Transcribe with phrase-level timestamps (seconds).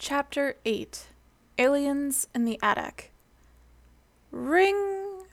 [0.00, 1.06] Chapter 8
[1.58, 3.10] Aliens in the Attic.
[4.30, 5.24] Ring!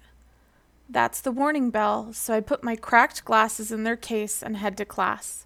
[0.89, 4.75] That's the warning bell, so I put my cracked glasses in their case and head
[4.77, 5.45] to class.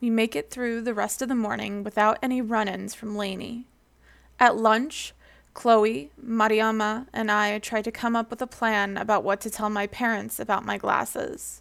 [0.00, 3.66] We make it through the rest of the morning without any run ins from Lainey.
[4.38, 5.14] At lunch,
[5.52, 9.68] Chloe, Mariama, and I try to come up with a plan about what to tell
[9.68, 11.60] my parents about my glasses.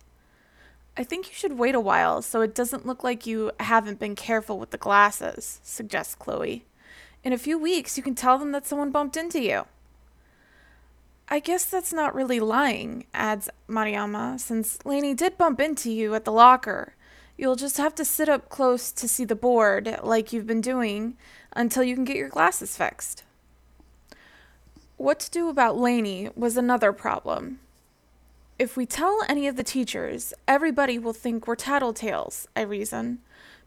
[0.95, 4.15] I think you should wait a while so it doesn't look like you haven't been
[4.15, 6.65] careful with the glasses, suggests Chloe.
[7.23, 9.65] In a few weeks, you can tell them that someone bumped into you.
[11.27, 16.25] I guess that's not really lying, adds Mariama, since Lainey did bump into you at
[16.25, 16.95] the locker.
[17.37, 21.17] You'll just have to sit up close to see the board, like you've been doing,
[21.53, 23.23] until you can get your glasses fixed.
[24.97, 27.59] What to do about Lainey was another problem.
[28.57, 33.19] If we tell any of the teachers, everybody will think we're tattletales, I reason.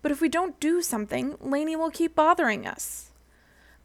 [0.02, 3.11] But if we don't do something, Lainey will keep bothering us.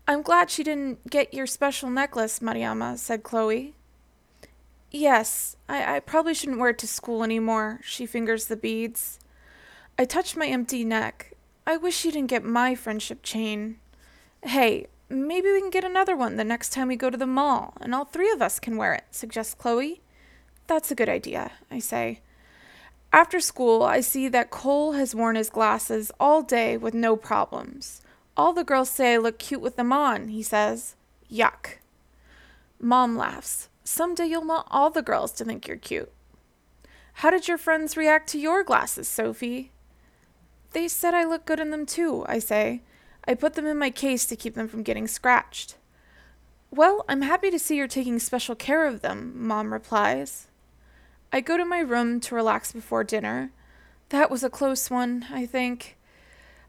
[0.09, 3.75] I'm glad she didn't get your special necklace, Mariama, said Chloe.
[4.89, 9.19] Yes, I, I probably shouldn't wear it to school anymore, she fingers the beads.
[9.99, 11.33] I touch my empty neck.
[11.65, 13.79] I wish she didn't get my friendship chain.
[14.43, 17.73] Hey, maybe we can get another one the next time we go to the mall,
[17.81, 19.99] and all three of us can wear it, suggests Chloe.
[20.67, 22.21] That's a good idea, I say.
[23.11, 28.01] After school, I see that Cole has worn his glasses all day with no problems.
[28.37, 30.95] All the girls say I look cute with them on, he says.
[31.29, 31.79] Yuck.
[32.79, 33.67] Mom laughs.
[33.83, 36.11] Someday you'll want all the girls to think you're cute.
[37.13, 39.71] How did your friends react to your glasses, Sophie?
[40.73, 42.83] They said I look good in them too, I say.
[43.27, 45.75] I put them in my case to keep them from getting scratched.
[46.69, 50.47] Well, I'm happy to see you're taking special care of them, Mom replies.
[51.33, 53.51] I go to my room to relax before dinner.
[54.09, 55.96] That was a close one, I think.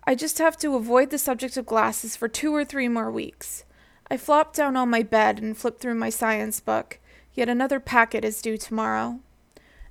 [0.09, 3.65] I just have to avoid the subject of glasses for two or three more weeks.
[4.11, 6.99] I flop down on my bed and flip through my science book,
[7.35, 9.21] yet another packet is due tomorrow.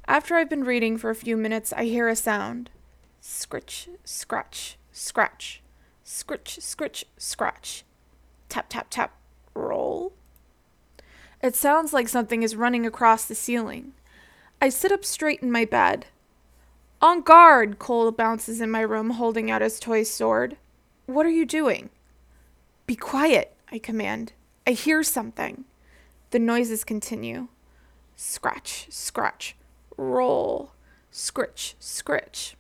[0.08, 2.72] After I've been reading for a few minutes, I hear a sound.
[3.22, 5.62] Scritch, scratch, scratch.
[6.04, 7.84] Scritch, scritch, scratch.
[8.50, 9.14] Tap, tap, tap.
[9.54, 10.14] Roll.
[11.44, 13.94] It sounds like something is running across the ceiling.
[14.60, 16.08] I sit up straight in my bed.
[17.00, 17.78] On guard!
[17.78, 20.58] Cole bounces in my room, holding out his toy sword.
[21.06, 21.90] What are you doing?
[22.88, 24.34] Be quiet, I command.
[24.66, 25.66] I hear something.
[26.32, 27.50] The noises continue.
[28.16, 29.56] Scratch, scratch,
[29.96, 30.72] roll,
[31.12, 32.56] scritch, scritch.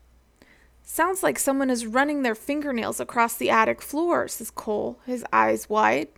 [0.84, 5.68] Sounds like someone is running their fingernails across the attic floor, says Cole, his eyes
[5.68, 6.09] wide.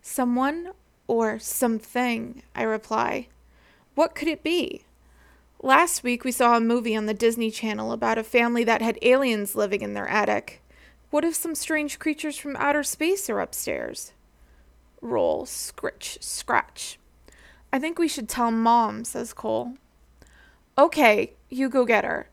[0.00, 0.70] Someone
[1.08, 3.26] or something, I reply.
[3.96, 4.84] What could it be?
[5.64, 8.98] Last week, we saw a movie on the Disney Channel about a family that had
[9.00, 10.60] aliens living in their attic.
[11.10, 14.12] What if some strange creatures from outer space are upstairs?
[15.00, 16.98] Roll, scritch, scratch.
[17.72, 19.74] I think we should tell Mom, says Cole.
[20.76, 22.28] Okay, you go get her.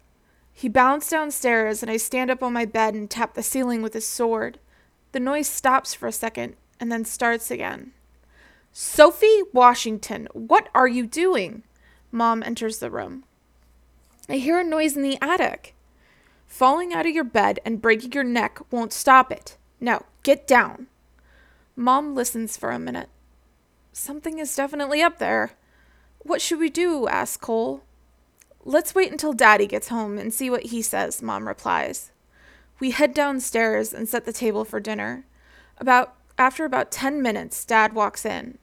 [0.52, 3.94] He bounds downstairs, and I stand up on my bed and tap the ceiling with
[3.94, 4.58] his sword.
[5.12, 7.92] The noise stops for a second and then starts again.
[8.72, 11.62] Sophie Washington, what are you doing?
[12.12, 13.24] Mom enters the room.
[14.28, 15.76] I hear a noise in the attic.
[16.48, 19.58] Falling out of your bed and breaking your neck won't stop it.
[19.80, 20.88] Now, get down.
[21.76, 23.10] Mom listens for a minute.
[23.94, 25.52] Something is definitely up there.
[26.20, 27.08] What should we do?
[27.08, 27.84] asks Cole.
[28.66, 32.12] Let's wait until Daddy gets home and see what he says, Mom replies.
[32.80, 35.26] We head downstairs and set the table for dinner.
[35.78, 38.58] About after about 10 minutes, Dad walks in.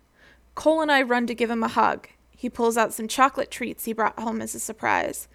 [0.55, 2.09] Cole and I run to give him a hug.
[2.37, 5.27] He pulls out some chocolate treats he brought home as a surprise.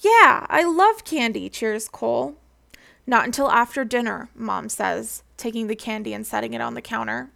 [0.00, 2.36] Yeah, I love candy, cheers Cole.
[3.06, 7.30] Not until after dinner, Mom says, taking the candy and setting it on the counter.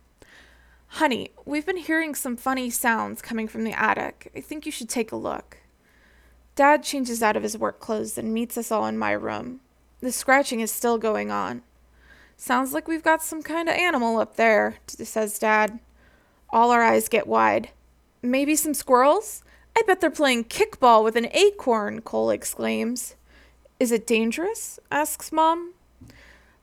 [0.89, 4.31] Honey, we've been hearing some funny sounds coming from the attic.
[4.37, 5.59] I think you should take a look.
[6.55, 9.61] Dad changes out of his work clothes and meets us all in my room.
[10.01, 11.63] The scratching is still going on.
[12.37, 15.79] Sounds like we've got some kind of animal up there, says Dad.
[16.51, 17.71] All our eyes get wide.
[18.23, 19.43] Maybe some squirrels?
[19.77, 23.17] I bet they're playing kickball with an acorn, Cole exclaims.
[23.81, 24.79] Is it dangerous?
[24.93, 25.75] asks Mom.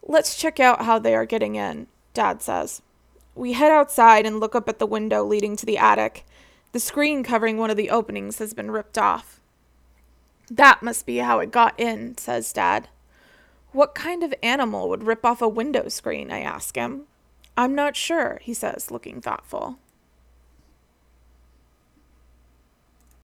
[0.01, 2.81] Let's check out how they are getting in, Dad says.
[3.35, 6.25] We head outside and look up at the window leading to the attic.
[6.71, 9.41] The screen covering one of the openings has been ripped off.
[10.49, 12.87] That must be how it got in, says Dad.
[13.71, 16.31] What kind of animal would rip off a window screen?
[16.31, 17.03] I ask him.
[17.57, 19.77] I'm not sure, he says, looking thoughtful.